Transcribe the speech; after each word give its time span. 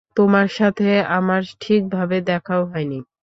তোমার 0.17 0.47
সাথে 0.49 0.87
আমার 1.09 1.41
ঠিকভাবে 1.59 2.17
দেখাও 2.21 2.61
হয়নি। 2.65 2.99